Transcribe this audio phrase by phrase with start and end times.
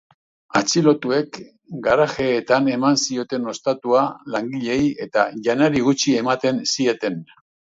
[0.59, 1.37] Atxilotuek
[1.87, 4.01] garajeetan eman zieten ostatua
[4.37, 7.23] langileei eta janari gutxi ematen zieten.